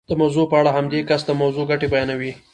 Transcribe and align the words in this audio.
د 0.09 0.11
موضوع 0.21 0.45
په 0.51 0.55
اړه 0.59 0.69
په 0.71 0.75
همدې 0.77 0.99
کس 1.09 1.21
د 1.25 1.31
موضوع 1.41 1.63
ګټې 1.71 1.87
بیانوئ. 1.93 2.31